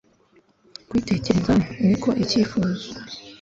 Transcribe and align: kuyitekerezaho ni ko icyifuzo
kuyitekerezaho 0.87 1.61
ni 1.87 1.95
ko 2.03 2.09
icyifuzo 2.23 2.87